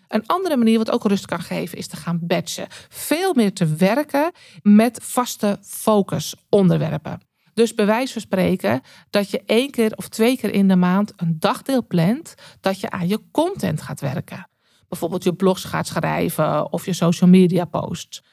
Een 0.07 0.25
andere 0.25 0.57
manier 0.57 0.77
wat 0.77 0.91
ook 0.91 1.03
rust 1.03 1.25
kan 1.25 1.41
geven 1.41 1.77
is 1.77 1.87
te 1.87 1.95
gaan 1.95 2.19
batchen. 2.21 2.67
Veel 2.89 3.33
meer 3.33 3.53
te 3.53 3.75
werken 3.75 4.31
met 4.61 4.99
vaste 5.03 5.57
focusonderwerpen. 5.61 7.21
Dus 7.53 7.73
bij 7.73 7.85
wijze 7.85 8.13
van 8.13 8.21
spreken 8.21 8.81
dat 9.09 9.29
je 9.29 9.43
één 9.45 9.71
keer 9.71 9.93
of 9.95 10.07
twee 10.07 10.37
keer 10.37 10.53
in 10.53 10.67
de 10.67 10.75
maand 10.75 11.13
een 11.15 11.35
dagdeel 11.39 11.87
plant 11.87 12.35
dat 12.59 12.79
je 12.79 12.89
aan 12.89 13.07
je 13.07 13.21
content 13.31 13.81
gaat 13.81 14.01
werken. 14.01 14.49
Bijvoorbeeld 14.87 15.23
je 15.23 15.33
blogs 15.33 15.63
gaat 15.63 15.87
schrijven 15.87 16.71
of 16.71 16.85
je 16.85 16.93
social 16.93 17.29
media 17.29 17.65
posts. 17.65 18.23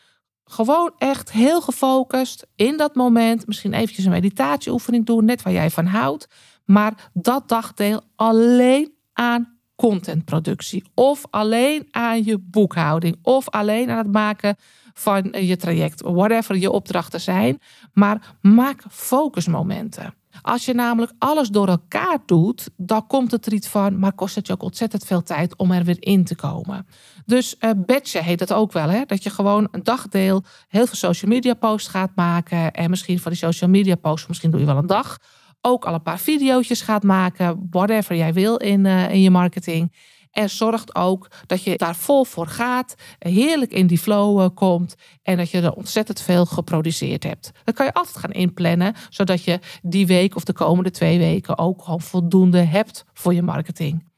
Gewoon 0.50 0.93
echt 0.99 1.33
heel 1.33 1.61
gefocust 1.61 2.47
in 2.55 2.76
dat 2.76 2.95
moment. 2.95 3.47
Misschien 3.47 3.73
eventjes 3.73 4.05
een 4.05 4.11
meditatieoefening 4.11 5.07
doen, 5.07 5.25
net 5.25 5.43
waar 5.43 5.53
jij 5.53 5.71
van 5.71 5.87
houdt. 5.87 6.29
Maar 6.65 7.11
dat 7.12 7.49
dagdeel 7.49 8.03
alleen 8.17 8.93
aan 9.12 9.59
contentproductie. 9.76 10.85
Of 10.95 11.25
alleen 11.31 11.88
aan 11.91 12.25
je 12.25 12.38
boekhouding. 12.38 13.19
Of 13.23 13.49
alleen 13.49 13.91
aan 13.91 13.99
het 13.99 14.12
maken 14.12 14.57
van 14.95 15.35
je 15.41 15.57
traject. 15.57 16.03
Whatever 16.03 16.57
je 16.57 16.71
opdrachten 16.71 17.21
zijn. 17.21 17.61
Maar 17.93 18.37
maak 18.41 18.83
focusmomenten. 18.91 20.15
Als 20.43 20.64
je 20.64 20.75
namelijk 20.75 21.12
alles 21.19 21.49
door 21.49 21.69
elkaar 21.69 22.19
doet, 22.26 22.71
dan 22.76 23.07
komt 23.07 23.31
het 23.31 23.47
er 23.47 23.52
iets 23.52 23.69
van, 23.69 23.99
maar 23.99 24.12
kost 24.12 24.35
het 24.35 24.47
je 24.47 24.52
ook 24.52 24.62
ontzettend 24.62 25.05
veel 25.05 25.23
tijd 25.23 25.57
om 25.57 25.73
er 25.73 25.85
weer 25.85 25.97
in 25.99 26.25
te 26.25 26.35
komen. 26.35 26.87
Dus 27.26 27.57
uh, 27.61 27.71
batchen 27.76 28.25
heet 28.25 28.40
het 28.40 28.52
ook 28.52 28.73
wel, 28.73 28.88
hè? 28.88 29.05
dat 29.05 29.23
je 29.23 29.31
gewoon 29.31 29.69
een 29.71 29.83
dagdeel 29.83 30.45
heel 30.69 30.87
veel 30.87 30.97
social 30.97 31.31
media 31.31 31.55
posts 31.55 31.88
gaat 31.88 32.11
maken 32.14 32.73
en 32.73 32.90
misschien 32.90 33.19
van 33.19 33.31
die 33.31 33.40
social 33.40 33.71
media 33.71 33.95
posts, 33.95 34.26
misschien 34.26 34.50
doe 34.50 34.61
je 34.61 34.66
wel 34.66 34.76
een 34.76 34.87
dag, 34.87 35.19
ook 35.61 35.85
al 35.85 35.95
een 35.95 36.02
paar 36.02 36.19
video's 36.19 36.81
gaat 36.81 37.02
maken, 37.02 37.66
whatever 37.71 38.16
jij 38.16 38.33
wil 38.33 38.57
in, 38.57 38.85
uh, 38.85 39.11
in 39.11 39.21
je 39.21 39.31
marketing. 39.31 39.93
En 40.37 40.50
zorgt 40.50 40.95
ook 40.95 41.31
dat 41.47 41.62
je 41.62 41.76
daar 41.76 41.97
vol 41.97 42.25
voor 42.25 42.47
gaat, 42.47 42.95
heerlijk 43.19 43.73
in 43.73 43.87
die 43.87 43.99
flow 43.99 44.40
eh, 44.40 44.49
komt 44.55 44.95
en 45.23 45.37
dat 45.37 45.50
je 45.50 45.61
er 45.61 45.73
ontzettend 45.73 46.21
veel 46.21 46.47
geproduceerd 46.47 47.23
hebt. 47.23 47.50
Dat 47.64 47.75
kan 47.75 47.87
je 47.87 47.93
altijd 47.93 48.16
gaan 48.16 48.33
inplannen, 48.33 48.95
zodat 49.09 49.45
je 49.45 49.59
die 49.83 50.07
week 50.07 50.37
of 50.37 50.45
de 50.45 50.52
komende 50.52 50.90
twee 50.90 51.19
weken 51.19 51.59
ook 51.59 51.83
gewoon 51.83 52.00
voldoende 52.00 52.59
hebt 52.59 53.05
voor 53.12 53.35
je 53.35 53.43
marketing. 53.43 54.09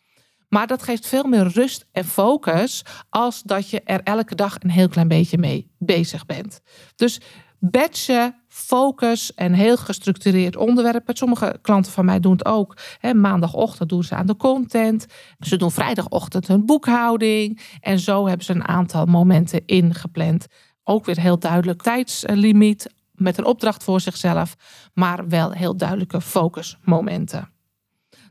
Maar 0.48 0.66
dat 0.66 0.82
geeft 0.82 1.06
veel 1.06 1.25
meer 1.25 1.46
rust 1.46 1.87
en 1.92 2.04
focus 2.04 2.84
als 3.08 3.42
dat 3.42 3.70
je 3.70 3.80
er 3.80 4.00
elke 4.02 4.34
dag 4.34 4.56
een 4.58 4.70
heel 4.70 4.88
klein 4.88 5.08
beetje 5.08 5.38
mee 5.38 5.70
bezig 5.78 6.26
bent. 6.26 6.60
Dus 6.96 7.20
batchen 7.58 8.38
focus 8.49 9.35
en 9.35 9.52
heel 9.52 9.76
gestructureerd 9.76 10.57
onderwerpen. 10.57 11.17
Sommige 11.17 11.59
klanten 11.62 11.93
van 11.93 12.05
mij 12.05 12.21
doen 12.21 12.33
het 12.33 12.45
ook. 12.45 12.76
Maandagochtend 13.14 13.88
doen 13.88 14.05
ze 14.05 14.14
aan 14.14 14.26
de 14.26 14.37
content. 14.37 15.07
Ze 15.38 15.57
doen 15.57 15.71
vrijdagochtend 15.71 16.47
hun 16.47 16.67
boekhouding. 16.67 17.61
En 17.81 17.99
zo 17.99 18.26
hebben 18.26 18.47
ze 18.47 18.52
een 18.52 18.69
aantal 18.69 19.05
momenten 19.05 19.62
ingepland. 19.67 20.47
Ook 20.85 21.05
weer 21.05 21.21
heel 21.21 21.38
duidelijk 21.38 21.83
tijdslimiet 21.83 22.90
met 23.12 23.38
een 23.38 23.45
opdracht 23.45 23.85
voor 23.85 24.00
zichzelf, 24.00 24.57
maar 24.95 25.28
wel 25.28 25.50
heel 25.50 25.76
duidelijke 25.76 26.21
focusmomenten. 26.21 27.57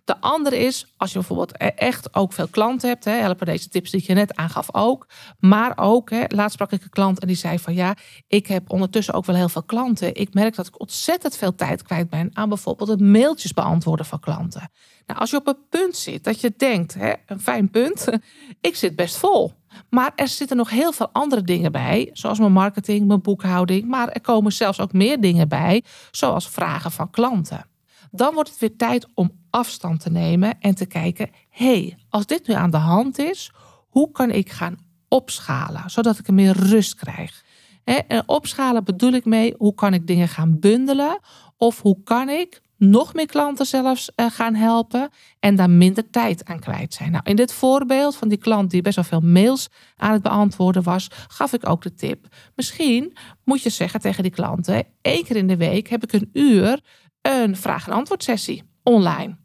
De 0.07 0.19
andere 0.19 0.57
is, 0.57 0.93
als 0.97 1.11
je 1.11 1.17
bijvoorbeeld 1.17 1.61
e- 1.61 1.65
echt 1.65 2.15
ook 2.15 2.33
veel 2.33 2.47
klanten 2.47 2.89
hebt, 2.89 3.05
hè, 3.05 3.11
helpen 3.11 3.45
deze 3.45 3.69
tips 3.69 3.91
die 3.91 4.03
je 4.05 4.13
net 4.13 4.35
aangaf 4.35 4.73
ook. 4.73 5.07
Maar 5.39 5.73
ook, 5.75 6.09
hè, 6.09 6.23
laatst 6.27 6.53
sprak 6.53 6.71
ik 6.71 6.83
een 6.83 6.89
klant 6.89 7.19
en 7.19 7.27
die 7.27 7.35
zei 7.35 7.59
van 7.59 7.73
ja, 7.73 7.95
ik 8.27 8.47
heb 8.47 8.71
ondertussen 8.71 9.13
ook 9.13 9.25
wel 9.25 9.35
heel 9.35 9.49
veel 9.49 9.63
klanten. 9.63 10.15
Ik 10.15 10.33
merk 10.33 10.55
dat 10.55 10.67
ik 10.67 10.79
ontzettend 10.79 11.37
veel 11.37 11.55
tijd 11.55 11.83
kwijt 11.83 12.09
ben 12.09 12.29
aan 12.33 12.49
bijvoorbeeld 12.49 12.89
het 12.89 12.99
mailtjes 12.99 13.53
beantwoorden 13.53 14.05
van 14.05 14.19
klanten. 14.19 14.71
Nou, 15.05 15.19
als 15.19 15.29
je 15.29 15.37
op 15.37 15.47
een 15.47 15.67
punt 15.69 15.95
zit 15.95 16.23
dat 16.23 16.41
je 16.41 16.53
denkt, 16.57 16.93
hè, 16.93 17.13
een 17.25 17.39
fijn 17.39 17.69
punt, 17.69 18.07
ik 18.61 18.75
zit 18.75 18.95
best 18.95 19.17
vol. 19.17 19.53
Maar 19.89 20.11
er 20.15 20.27
zitten 20.27 20.57
nog 20.57 20.69
heel 20.69 20.91
veel 20.91 21.09
andere 21.11 21.41
dingen 21.41 21.71
bij, 21.71 22.09
zoals 22.13 22.39
mijn 22.39 22.51
marketing, 22.51 23.07
mijn 23.07 23.21
boekhouding. 23.21 23.87
Maar 23.87 24.09
er 24.09 24.21
komen 24.21 24.51
zelfs 24.51 24.79
ook 24.79 24.93
meer 24.93 25.21
dingen 25.21 25.47
bij, 25.47 25.83
zoals 26.11 26.49
vragen 26.49 26.91
van 26.91 27.09
klanten. 27.09 27.65
Dan 28.11 28.33
wordt 28.33 28.49
het 28.49 28.59
weer 28.59 28.75
tijd 28.75 29.07
om 29.13 29.31
afstand 29.57 29.99
te 29.99 30.09
nemen 30.09 30.59
en 30.59 30.75
te 30.75 30.85
kijken: 30.85 31.29
hé, 31.49 31.65
hey, 31.65 31.97
als 32.09 32.25
dit 32.25 32.47
nu 32.47 32.53
aan 32.53 32.71
de 32.71 32.77
hand 32.77 33.19
is, 33.19 33.51
hoe 33.89 34.11
kan 34.11 34.31
ik 34.31 34.49
gaan 34.49 34.77
opschalen, 35.07 35.89
zodat 35.89 36.19
ik 36.19 36.27
er 36.27 36.33
meer 36.33 36.57
rust 36.57 36.95
krijg? 36.95 37.45
En 37.83 38.23
opschalen 38.25 38.83
bedoel 38.83 39.11
ik 39.11 39.25
mee, 39.25 39.53
hoe 39.57 39.73
kan 39.73 39.93
ik 39.93 40.07
dingen 40.07 40.27
gaan 40.27 40.59
bundelen? 40.59 41.19
Of 41.57 41.81
hoe 41.81 42.03
kan 42.03 42.29
ik 42.29 42.61
nog 42.77 43.13
meer 43.13 43.25
klanten 43.25 43.65
zelfs 43.65 44.11
eh, 44.15 44.25
gaan 44.31 44.55
helpen 44.55 45.09
en 45.39 45.55
daar 45.55 45.69
minder 45.69 46.09
tijd 46.09 46.45
aan 46.45 46.59
kwijt 46.59 46.93
zijn. 46.93 47.11
Nou, 47.11 47.23
in 47.23 47.35
dit 47.35 47.53
voorbeeld 47.53 48.15
van 48.15 48.27
die 48.27 48.37
klant 48.37 48.71
die 48.71 48.81
best 48.81 48.95
wel 48.95 49.05
veel 49.05 49.29
mails 49.29 49.69
aan 49.95 50.11
het 50.11 50.21
beantwoorden 50.21 50.83
was, 50.83 51.07
gaf 51.27 51.53
ik 51.53 51.69
ook 51.69 51.81
de 51.81 51.93
tip. 51.93 52.27
Misschien 52.55 53.17
moet 53.43 53.61
je 53.61 53.69
zeggen 53.69 53.99
tegen 53.99 54.23
die 54.23 54.31
klanten: 54.31 54.85
één 55.01 55.23
keer 55.23 55.35
in 55.35 55.47
de 55.47 55.57
week 55.57 55.87
heb 55.87 56.03
ik 56.03 56.13
een 56.13 56.29
uur 56.33 56.79
een 57.21 57.55
vraag- 57.55 57.87
en 57.87 57.93
antwoord 57.93 58.23
sessie 58.23 58.63
online. 58.83 59.37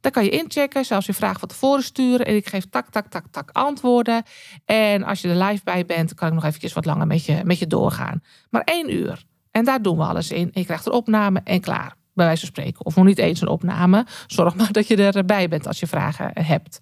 Daar 0.00 0.12
kan 0.12 0.24
je 0.24 0.30
inchecken, 0.30 0.84
zelfs 0.84 1.06
je 1.06 1.14
vraag 1.14 1.38
van 1.38 1.48
tevoren 1.48 1.82
sturen. 1.82 2.26
En 2.26 2.36
ik 2.36 2.48
geef 2.48 2.64
tak, 2.70 2.90
tak, 2.90 3.06
tak, 3.06 3.24
tak 3.30 3.50
antwoorden. 3.52 4.22
En 4.64 5.02
als 5.02 5.20
je 5.20 5.28
er 5.28 5.44
live 5.44 5.64
bij 5.64 5.86
bent, 5.86 6.14
kan 6.14 6.28
ik 6.28 6.34
nog 6.34 6.44
eventjes 6.44 6.72
wat 6.72 6.84
langer 6.84 7.06
met 7.06 7.24
je, 7.24 7.40
met 7.44 7.58
je 7.58 7.66
doorgaan. 7.66 8.22
Maar 8.50 8.62
één 8.64 8.94
uur. 8.94 9.24
En 9.50 9.64
daar 9.64 9.82
doen 9.82 9.96
we 9.96 10.04
alles 10.04 10.30
in. 10.30 10.50
Je 10.52 10.64
krijgt 10.64 10.86
een 10.86 10.92
opname 10.92 11.40
en 11.44 11.60
klaar. 11.60 11.94
Bij 12.14 12.26
wijze 12.26 12.40
van 12.40 12.48
spreken. 12.48 12.84
Of 12.84 12.96
nog 12.96 13.04
niet 13.04 13.18
eens 13.18 13.40
een 13.40 13.48
opname. 13.48 14.06
Zorg 14.26 14.54
maar 14.54 14.72
dat 14.72 14.86
je 14.86 14.96
erbij 14.96 15.48
bent 15.48 15.66
als 15.66 15.80
je 15.80 15.86
vragen 15.86 16.30
hebt. 16.34 16.80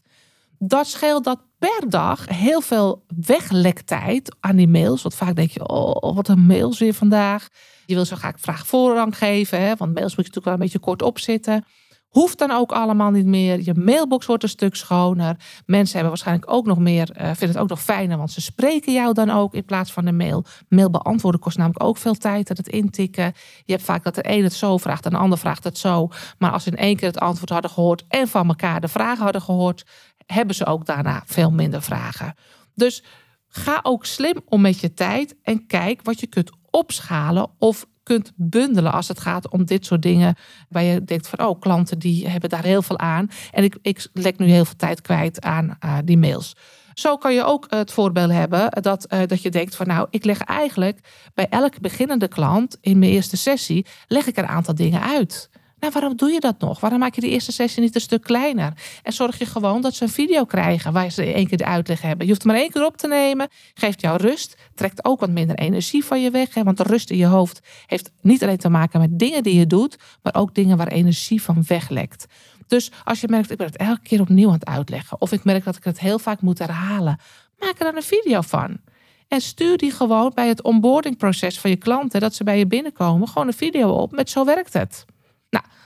Dat 0.59 0.87
scheelt 0.87 1.25
dat 1.25 1.41
per 1.59 1.89
dag 1.89 2.29
heel 2.29 2.61
veel 2.61 3.05
weglektijd 3.27 4.37
aan 4.41 4.57
die 4.57 4.69
mails. 4.69 5.03
Want 5.03 5.15
vaak 5.15 5.37
denk 5.37 5.51
je, 5.51 5.69
oh, 5.69 6.15
wat 6.15 6.29
een 6.29 6.47
mails 6.47 6.79
weer 6.79 6.95
vandaag. 6.95 7.49
Je 7.87 7.95
wil 7.95 8.05
zo 8.05 8.17
graag 8.17 8.41
vraag 8.41 8.67
voorrang 8.67 9.19
geven, 9.19 9.61
hè? 9.61 9.77
want 9.77 9.95
mails 9.95 10.17
moet 10.17 10.27
je 10.27 10.33
natuurlijk 10.33 10.45
wel 10.45 10.55
een 10.55 10.61
beetje 10.61 10.79
kort 10.79 11.03
opzitten. 11.03 11.65
Hoeft 12.09 12.39
dan 12.39 12.51
ook 12.51 12.73
allemaal 12.73 13.11
niet 13.11 13.27
meer. 13.27 13.61
Je 13.63 13.75
mailbox 13.75 14.27
wordt 14.27 14.43
een 14.43 14.49
stuk 14.49 14.75
schoner. 14.77 15.37
Mensen 15.67 15.93
hebben 15.93 16.11
waarschijnlijk 16.11 16.51
ook 16.53 16.67
nog 16.67 16.79
meer, 16.79 17.11
uh, 17.11 17.27
vinden 17.27 17.49
het 17.49 17.59
ook 17.59 17.69
nog 17.69 17.83
fijner, 17.83 18.19
want 18.19 18.31
ze 18.31 18.41
spreken 18.41 18.93
jou 18.93 19.15
dan 19.15 19.31
ook 19.31 19.55
in 19.55 19.65
plaats 19.65 19.93
van 19.93 20.05
de 20.05 20.13
mail. 20.13 20.45
Mail 20.69 20.91
beantwoorden 20.91 21.41
kost 21.41 21.57
namelijk 21.57 21.83
ook 21.83 21.97
veel 21.97 22.15
tijd, 22.15 22.49
het 22.49 22.69
intikken. 22.69 23.33
Je 23.65 23.73
hebt 23.73 23.85
vaak 23.85 24.05
dat 24.05 24.15
de 24.15 24.29
een 24.29 24.43
het 24.43 24.53
zo 24.53 24.77
vraagt 24.77 25.05
en 25.05 25.11
de 25.11 25.17
ander 25.17 25.39
vraagt 25.39 25.65
het 25.65 25.79
zo. 25.79 26.09
Maar 26.39 26.53
als 26.53 26.63
ze 26.63 26.71
in 26.71 26.77
één 26.77 26.97
keer 26.97 27.09
het 27.09 27.21
antwoord 27.21 27.51
hadden 27.51 27.71
gehoord 27.71 28.05
en 28.09 28.29
van 28.29 28.49
elkaar 28.49 28.81
de 28.81 28.89
vragen 28.89 29.25
hadden 29.25 29.43
gehoord, 29.43 29.87
hebben 30.27 30.55
ze 30.55 30.67
ook 30.67 30.87
daarna 30.87 31.23
veel 31.27 31.51
minder 31.51 31.83
vragen. 31.83 32.35
Dus 32.75 33.05
ga 33.49 33.81
ook 33.83 34.05
slim 34.05 34.43
om 34.45 34.61
met 34.61 34.81
je 34.81 34.95
tijd 34.95 35.37
en 35.43 35.67
kijk 35.67 36.03
wat 36.03 36.21
je 36.21 36.27
kunt 36.27 36.51
opschalen 36.71 37.51
of 37.59 37.87
kunt 38.09 38.33
bundelen 38.37 38.93
als 38.93 39.09
het 39.09 39.21
gaat 39.21 39.51
om 39.51 39.65
dit 39.65 39.87
soort 39.87 40.03
dingen. 40.03 40.37
Waar 40.69 40.83
je 40.83 41.05
denkt 41.05 41.29
van, 41.29 41.47
oh, 41.47 41.61
klanten 41.61 41.99
die 41.99 42.29
hebben 42.29 42.51
daar 42.51 42.65
heel 42.65 42.83
veel 42.83 42.99
aan. 42.99 43.31
En 43.51 43.65
ik, 43.65 43.79
ik 43.83 44.07
lek 44.13 44.39
nu 44.39 44.47
heel 44.47 44.65
veel 44.65 44.77
tijd 44.77 45.01
kwijt 45.01 45.41
aan 45.43 45.79
uh, 45.85 45.99
die 46.05 46.19
mails. 46.19 46.57
Zo 46.95 47.17
kan 47.17 47.35
je 47.35 47.45
ook 47.45 47.67
het 47.69 47.93
voorbeeld 47.93 48.31
hebben 48.31 48.71
dat, 48.83 49.13
uh, 49.13 49.21
dat 49.27 49.43
je 49.43 49.51
denkt 49.51 49.77
van 49.77 49.87
nou, 49.87 50.07
ik 50.11 50.25
leg 50.25 50.41
eigenlijk 50.41 50.99
bij 51.35 51.47
elke 51.49 51.81
beginnende 51.81 52.29
klant 52.29 52.79
in 52.81 52.99
mijn 52.99 53.11
eerste 53.11 53.37
sessie, 53.37 53.87
leg 54.07 54.27
ik 54.27 54.37
een 54.37 54.47
aantal 54.47 54.75
dingen 54.75 55.03
uit. 55.03 55.51
Nou, 55.81 55.93
waarom 55.93 56.17
doe 56.17 56.31
je 56.31 56.41
dat 56.41 56.59
nog? 56.59 56.81
Waarom 56.81 56.99
maak 56.99 57.15
je 57.15 57.21
die 57.21 57.31
eerste 57.31 57.53
sessie 57.53 57.83
niet 57.83 57.95
een 57.95 58.01
stuk 58.01 58.23
kleiner? 58.23 58.73
En 59.03 59.13
zorg 59.13 59.39
je 59.39 59.47
gewoon 59.47 59.81
dat 59.81 59.95
ze 59.95 60.03
een 60.03 60.09
video 60.11 60.45
krijgen 60.45 60.93
waar 60.93 61.11
ze 61.11 61.33
één 61.33 61.47
keer 61.47 61.59
de 61.59 61.65
uitleg 61.65 62.01
hebben. 62.01 62.27
Je 62.27 62.33
hoeft 62.33 62.43
het 62.43 62.53
maar 62.53 62.61
één 62.61 62.71
keer 62.71 62.85
op 62.85 62.97
te 62.97 63.09
nemen, 63.09 63.49
geeft 63.75 64.01
jou 64.01 64.17
rust, 64.17 64.57
trekt 64.75 65.05
ook 65.05 65.21
wat 65.21 65.31
minder 65.31 65.57
energie 65.57 66.05
van 66.05 66.23
je 66.23 66.31
weg. 66.31 66.55
Hè? 66.55 66.63
Want 66.63 66.77
de 66.77 66.83
rust 66.83 67.11
in 67.11 67.17
je 67.17 67.27
hoofd 67.27 67.61
heeft 67.87 68.11
niet 68.21 68.43
alleen 68.43 68.57
te 68.57 68.69
maken 68.69 69.01
met 69.01 69.19
dingen 69.19 69.43
die 69.43 69.59
je 69.59 69.67
doet, 69.67 69.99
maar 70.23 70.35
ook 70.35 70.55
dingen 70.55 70.77
waar 70.77 70.89
energie 70.89 71.43
van 71.43 71.65
weglekt. 71.67 72.27
Dus 72.67 72.91
als 73.05 73.21
je 73.21 73.29
merkt, 73.29 73.51
ik 73.51 73.57
ben 73.57 73.67
het 73.67 73.77
elke 73.77 74.03
keer 74.03 74.21
opnieuw 74.21 74.49
aan 74.49 74.55
het 74.55 74.67
uitleggen, 74.67 75.21
of 75.21 75.33
ik 75.33 75.45
merk 75.45 75.65
dat 75.65 75.77
ik 75.77 75.85
het 75.85 76.01
heel 76.01 76.19
vaak 76.19 76.41
moet 76.41 76.59
herhalen, 76.59 77.19
maak 77.59 77.79
er 77.79 77.85
dan 77.85 77.97
een 77.97 78.03
video 78.03 78.41
van. 78.41 78.79
En 79.29 79.41
stuur 79.41 79.77
die 79.77 79.91
gewoon 79.91 80.33
bij 80.35 80.49
het 80.49 80.63
onboardingproces 80.63 81.61
van 81.61 81.71
je 81.71 81.77
klanten, 81.77 82.21
dat 82.21 82.35
ze 82.35 82.45
bij 82.45 82.59
je 82.59 82.67
binnenkomen, 82.67 83.29
gewoon 83.29 83.47
een 83.47 83.55
video 83.55 83.91
op 83.91 84.13
met 84.13 84.31
zo 84.31 84.45
werkt 84.45 84.73
het. 84.73 85.05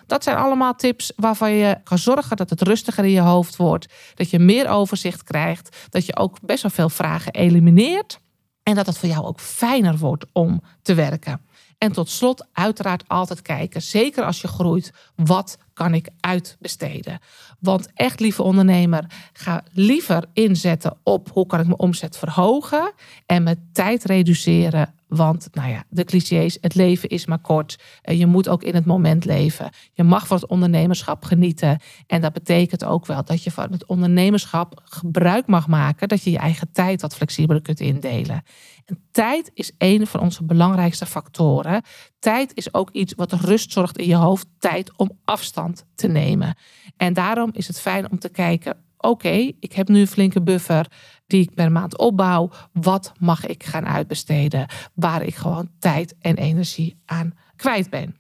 Dat 0.07 0.23
zijn 0.23 0.37
allemaal 0.37 0.75
tips 0.75 1.13
waarvan 1.17 1.53
je 1.53 1.81
kan 1.85 1.99
zorgen 1.99 2.37
dat 2.37 2.51
het 2.51 2.63
rustiger 2.63 3.05
in 3.05 3.11
je 3.11 3.21
hoofd 3.21 3.57
wordt. 3.57 3.87
Dat 4.15 4.31
je 4.31 4.39
meer 4.39 4.69
overzicht 4.69 5.23
krijgt. 5.23 5.77
Dat 5.91 6.07
je 6.07 6.17
ook 6.17 6.41
best 6.41 6.63
wel 6.63 6.71
veel 6.71 6.89
vragen 6.89 7.33
elimineert. 7.33 8.21
En 8.63 8.75
dat 8.75 8.87
het 8.87 8.99
voor 8.99 9.09
jou 9.09 9.25
ook 9.25 9.41
fijner 9.41 9.99
wordt 9.99 10.25
om 10.33 10.63
te 10.83 10.95
werken. 10.95 11.41
En 11.83 11.93
tot 11.93 12.09
slot, 12.09 12.47
uiteraard 12.53 13.09
altijd 13.09 13.43
kijken, 13.43 13.83
zeker 13.83 14.25
als 14.25 14.41
je 14.41 14.49
groeit, 14.49 14.93
wat 15.17 15.59
kan 15.73 15.95
ik 15.95 16.09
uitbesteden? 16.21 17.19
Want 17.59 17.89
echt, 17.95 18.21
lieve 18.21 18.43
ondernemer, 18.43 19.05
ga 19.33 19.65
liever 19.73 20.25
inzetten 20.33 20.97
op 21.03 21.31
hoe 21.33 21.47
kan 21.47 21.61
ik 21.61 21.67
mijn 21.67 21.79
omzet 21.79 22.17
verhogen 22.17 22.93
en 23.27 23.43
mijn 23.43 23.69
tijd 23.73 24.05
reduceren 24.05 24.95
want 25.13 25.49
nou 25.53 25.71
ja, 25.71 25.85
de 25.89 26.05
clichés, 26.05 26.59
het 26.61 26.75
leven 26.75 27.09
is 27.09 27.27
maar 27.27 27.39
kort. 27.39 27.79
Je 28.03 28.27
moet 28.27 28.49
ook 28.49 28.63
in 28.63 28.75
het 28.75 28.85
moment 28.85 29.25
leven. 29.25 29.71
Je 29.93 30.03
mag 30.03 30.27
van 30.27 30.37
het 30.37 30.47
ondernemerschap 30.47 31.25
genieten. 31.25 31.81
En 32.07 32.21
dat 32.21 32.33
betekent 32.33 32.85
ook 32.85 33.07
wel 33.07 33.25
dat 33.25 33.43
je 33.43 33.51
van 33.51 33.73
het 33.73 33.87
ondernemerschap 33.87 34.81
gebruik 34.85 35.47
mag 35.47 35.69
maken. 35.69 36.09
Dat 36.09 36.23
je 36.23 36.31
je 36.31 36.39
eigen 36.39 36.73
tijd 36.73 37.01
wat 37.01 37.15
flexibeler 37.15 37.63
kunt 37.63 37.81
indelen. 37.81 38.43
En 38.85 38.99
tijd 39.11 39.51
is 39.55 39.73
een 39.79 40.07
van 40.07 40.21
onze 40.21 40.45
belangrijkste 40.45 41.07
factoren. 41.07 41.83
Tijd 42.19 42.55
is 42.55 42.75
ook 42.75 42.91
iets 42.91 43.15
wat 43.17 43.33
rust 43.33 43.73
zorgt 43.73 43.99
in 43.99 44.09
je 44.09 44.17
hoofd. 44.17 44.47
Tijd 44.59 44.97
om 44.97 45.11
afstand 45.25 45.85
te 45.95 46.09
nemen. 46.09 46.57
En 46.97 47.13
daarom 47.13 47.51
is 47.53 47.67
het 47.67 47.81
fijn 47.81 48.11
om 48.11 48.19
te 48.19 48.29
kijken 48.29 48.77
oké, 49.03 49.53
ik 49.61 49.73
heb 49.73 49.89
nu 49.89 50.01
een 50.01 50.07
flinke 50.07 50.43
buffer 50.43 50.87
die 51.27 51.43
ik 51.43 51.55
per 51.55 51.73
maand 51.73 51.99
opbouw. 51.99 52.51
Wat 52.73 53.13
mag 53.19 53.47
ik 53.47 53.65
gaan 53.65 53.87
uitbesteden 53.87 54.67
waar 54.95 55.23
ik 55.23 55.35
gewoon 55.35 55.71
tijd 55.79 56.15
en 56.21 56.37
energie 56.37 57.01
aan 57.05 57.35
kwijt 57.57 57.91
ben? 57.91 58.17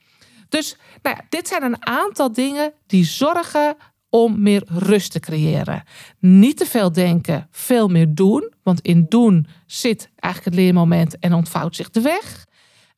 Dus 0.49 0.77
nou 1.03 1.17
ja, 1.17 1.25
dit 1.29 1.49
zijn 1.49 1.63
een 1.63 1.87
aantal 1.87 2.33
dingen 2.33 2.73
die 2.87 3.05
zorgen 3.05 3.77
om 4.11 4.43
meer 4.43 4.63
rust 4.67 5.13
te 5.13 5.21
creëren. 5.21 5.83
Niet 6.19 6.57
te 6.57 6.67
veel 6.67 6.93
denken, 6.93 7.49
veel 7.51 7.89
meer 7.89 8.15
doen. 8.15 8.53
Want 8.63 8.81
in 8.81 9.07
doen 9.09 9.47
zit 9.67 10.11
eigenlijk 10.17 10.55
het 10.55 10.65
leermoment 10.65 11.19
en 11.19 11.33
ontvouwt 11.35 11.77
zich 11.77 11.91
de 11.91 12.01
weg. 12.01 12.47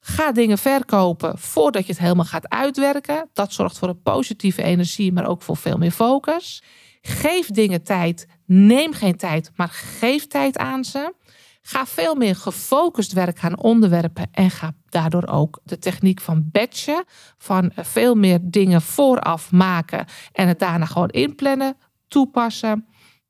Ga 0.01 0.33
dingen 0.33 0.59
verkopen 0.59 1.39
voordat 1.39 1.87
je 1.87 1.93
het 1.93 2.01
helemaal 2.01 2.25
gaat 2.25 2.49
uitwerken. 2.49 3.29
Dat 3.33 3.53
zorgt 3.53 3.79
voor 3.79 3.89
een 3.89 4.03
positieve 4.03 4.63
energie, 4.63 5.13
maar 5.13 5.27
ook 5.27 5.43
voor 5.43 5.57
veel 5.57 5.77
meer 5.77 5.91
focus. 5.91 6.63
Geef 7.07 7.47
dingen 7.47 7.83
tijd. 7.83 8.27
Neem 8.47 8.93
geen 8.93 9.17
tijd, 9.17 9.51
maar 9.57 9.69
geef 9.69 10.27
tijd 10.27 10.59
aan 10.59 10.85
ze. 10.85 11.15
Ga 11.63 11.87
veel 11.87 12.15
meer 12.15 12.37
gefocust 12.37 13.13
werken 13.13 13.43
aan 13.43 13.59
onderwerpen 13.59 14.29
en 14.33 14.51
ga 14.51 14.75
daardoor 14.89 15.27
ook 15.27 15.61
de 15.65 15.79
techniek 15.79 16.21
van 16.21 16.49
batchen, 16.53 17.05
van 17.39 17.73
veel 17.75 18.15
meer 18.15 18.39
dingen 18.43 18.83
vooraf 18.83 19.53
maken 19.53 20.07
en 20.33 20.49
het 20.49 20.59
daarna 20.59 20.85
gewoon 20.85 21.09
inplannen, 21.09 21.77
toepassen. 22.09 22.87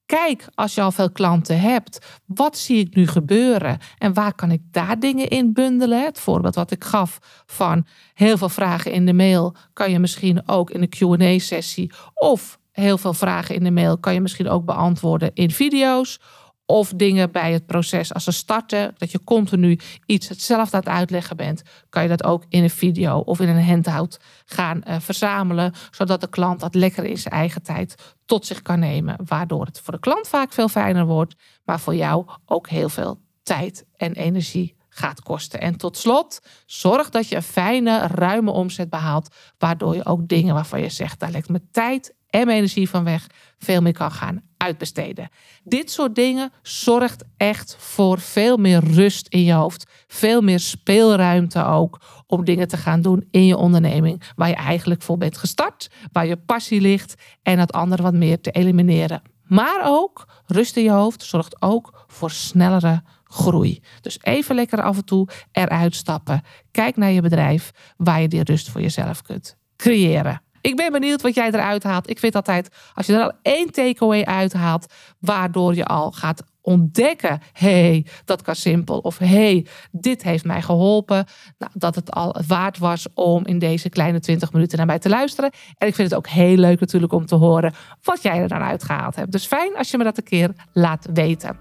Kijk, 0.07 0.47
als 0.55 0.75
je 0.75 0.81
al 0.81 0.93
veel 0.93 1.11
klanten 1.11 1.61
hebt, 1.61 2.21
wat 2.27 2.59
zie 2.59 2.79
ik 2.79 2.95
nu 2.95 3.07
gebeuren 3.07 3.79
en 3.99 4.15
waar 4.15 4.35
kan 4.35 4.51
ik 4.51 4.63
daar 4.71 4.99
dingen 4.99 5.29
in 5.29 5.53
bundelen? 5.53 6.05
Het 6.05 6.21
voorbeeld 6.21 6.55
wat 6.55 6.71
ik 6.71 6.85
gaf 6.85 7.19
van 7.47 7.87
heel 8.15 8.39
veel 8.39 8.49
vragen 8.49 8.93
in 8.93 9.07
de 9.07 9.15
mail 9.15 9.57
kan 9.73 9.91
je 9.91 9.99
misschien 9.99 10.49
ook 10.49 10.71
in 10.71 10.83
een 10.83 11.19
QA-sessie 11.39 11.93
of 12.15 12.59
heel 12.75 12.99
veel 12.99 13.15
vragen 13.15 13.55
in 13.55 13.65
de 13.65 13.71
mail 13.71 13.99
kan 13.99 14.15
je 14.15 14.21
misschien 14.21 14.49
ook 14.49 14.65
beantwoorden 14.65 15.31
in 15.35 15.51
video's. 15.51 16.21
of 16.67 16.93
dingen 16.97 17.33
bij 17.33 17.53
het 17.53 17.67
proces 17.67 18.15
als 18.15 18.25
ze 18.25 18.31
starten, 18.31 18.95
dat 18.97 19.11
je 19.11 19.25
continu 19.25 19.79
iets 20.07 20.29
hetzelfde 20.29 20.77
aan 20.77 20.83
het 20.83 20.93
uitleggen 20.93 21.37
bent, 21.37 21.63
kan 21.89 22.03
je 22.03 22.09
dat 22.09 22.25
ook 22.25 22.45
in 22.49 22.63
een 22.63 22.71
video 22.71 23.19
of 23.19 23.41
in 23.41 23.49
een 23.49 23.65
handout 23.65 24.21
gaan 24.45 24.83
uh, 24.89 24.97
verzamelen, 25.01 25.73
zodat 25.91 26.21
de 26.21 26.29
klant 26.29 26.61
dat 26.61 26.75
lekker 26.75 27.05
in 27.05 27.19
zijn 27.19 27.35
eigen 27.35 27.63
tijd 27.63 28.15
tot 28.25 28.47
zich 28.47 28.63
kan 28.63 28.79
nemen, 28.79 29.17
waardoor 29.25 29.65
het 29.65 29.81
voor 29.81 29.93
de 29.93 30.01
klant 30.01 30.29
vaak 30.29 30.53
veel 30.53 30.69
fijner 30.69 31.07
wordt, 31.07 31.35
maar 31.65 31.81
voor 31.81 31.95
jou 31.95 32.27
ook 32.47 32.69
heel 32.69 32.89
veel 32.89 33.19
tijd 33.43 33.85
en 33.97 34.13
energie 34.13 34.77
gaat 34.89 35.23
kosten. 35.23 35.61
En 35.61 35.77
tot 35.77 35.97
slot, 35.97 36.41
zorg 36.67 37.11
dat 37.11 37.29
je 37.29 37.37
een 37.37 37.43
fijne, 37.43 38.07
ruime 38.07 38.51
omzet 38.51 38.91
behaalt, 38.91 39.35
waardoor 39.59 39.95
je 39.95 40.07
ook 40.07 40.29
dingen 40.29 40.55
waarvan 40.55 40.81
je 40.81 40.89
zegt, 40.89 41.21
daar 41.21 41.31
legt 41.31 41.49
me 41.49 41.61
tijd 41.71 42.15
en 42.35 42.49
energie 42.49 42.89
van 42.89 43.05
weg, 43.05 43.27
veel 43.59 43.81
meer 43.81 43.93
kan 43.93 44.11
gaan 44.11 44.43
uitbesteden. 44.57 45.29
Dit 45.65 45.91
soort 45.91 46.15
dingen 46.15 46.53
zorgt 46.63 47.25
echt 47.37 47.77
voor 47.79 48.21
veel 48.21 48.57
meer 48.57 48.85
rust 48.85 49.27
in 49.29 49.45
je 49.45 49.53
hoofd, 49.53 49.91
veel 50.07 50.41
meer 50.41 50.61
speelruimte 50.61 51.65
ook 51.65 52.01
om 52.27 52.45
dingen 52.45 52.69
te 52.69 52.77
gaan 52.77 53.03
doen 53.03 53.27
in 53.31 53.47
je 53.47 53.57
onderneming 53.57 54.23
waar 54.37 54.49
je 54.49 54.55
eigenlijk 54.55 55.03
voor 55.03 55.19
bent 55.19 55.37
gestart, 55.37 55.91
waar 56.13 56.27
je 56.27 56.37
passie 56.37 56.81
ligt 56.81 57.15
en 57.43 57.57
dat 57.57 57.73
andere 57.73 58.03
wat 58.03 58.15
meer 58.15 58.41
te 58.41 58.51
elimineren. 58.51 59.23
Maar 59.45 59.81
ook 59.85 60.29
rust 60.47 60.77
in 60.77 60.83
je 60.83 60.91
hoofd 60.91 61.23
zorgt 61.23 61.63
ook 61.63 62.05
voor 62.07 62.31
snellere 62.31 63.03
groei. 63.25 63.83
Dus 64.01 64.19
even 64.23 64.55
lekker 64.55 64.83
af 64.83 64.97
en 64.97 65.05
toe 65.05 65.29
eruit 65.53 65.95
stappen. 65.95 66.43
Kijk 66.71 66.97
naar 66.97 67.11
je 67.11 67.23
bedrijf 67.23 67.71
waar 67.97 68.21
je 68.21 68.29
die 68.29 68.43
rust 68.43 68.71
voor 68.71 68.81
jezelf 68.81 69.23
kunt 69.23 69.57
creëren. 69.77 70.44
Ik 70.65 70.77
ben 70.77 70.93
benieuwd 70.93 71.23
wat 71.23 71.35
jij 71.35 71.47
eruit 71.47 71.83
haalt. 71.83 72.11
Ik 72.11 72.19
vind 72.19 72.35
altijd, 72.35 72.69
als 72.95 73.07
je 73.07 73.13
er 73.13 73.23
al 73.23 73.33
één 73.43 73.73
takeaway 73.73 74.23
uithaalt, 74.25 74.93
waardoor 75.19 75.75
je 75.75 75.85
al 75.85 76.13
gaat 76.13 76.43
ontdekken, 76.61 77.41
hey, 77.53 78.07
dat 78.25 78.43
kan 78.43 78.55
simpel. 78.55 78.99
Of 78.99 79.19
hey, 79.19 79.67
dit 79.91 80.23
heeft 80.23 80.45
mij 80.45 80.63
geholpen. 80.63 81.27
Nou, 81.59 81.73
dat 81.75 81.95
het 81.95 82.11
al 82.11 82.37
waard 82.47 82.79
was 82.79 83.07
om 83.15 83.47
in 83.47 83.59
deze 83.59 83.89
kleine 83.89 84.21
20 84.21 84.53
minuten 84.53 84.79
naar 84.79 84.87
mij 84.87 84.99
te 84.99 85.09
luisteren. 85.09 85.51
En 85.79 85.89
ik 85.89 85.95
vind 85.95 86.11
het 86.11 86.19
ook 86.19 86.27
heel 86.27 86.57
leuk 86.57 86.81
natuurlijk 86.81 87.13
om 87.13 87.27
te 87.27 87.35
horen 87.35 87.75
wat 88.03 88.23
jij 88.23 88.39
er 88.39 88.49
dan 88.49 88.63
uitgehaald 88.63 89.17
hebt. 89.17 89.33
Dus 89.33 89.47
fijn 89.47 89.77
als 89.77 89.91
je 89.91 89.99
me 89.99 90.05
dat 90.05 90.19
een 90.19 90.25
keer 90.25 90.51
laat 90.73 91.07
weten. 91.13 91.57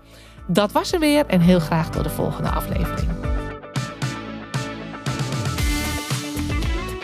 Dat 0.47 0.71
was 0.71 0.93
er 0.93 0.99
weer 0.99 1.25
en 1.25 1.41
heel 1.41 1.59
graag 1.59 1.89
tot 1.89 2.03
de 2.03 2.09
volgende 2.09 2.49
aflevering. 2.49 3.11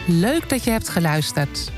Leuk 0.08 0.50
dat 0.50 0.64
je 0.64 0.72
hebt 0.72 0.90
geluisterd. 0.90 1.78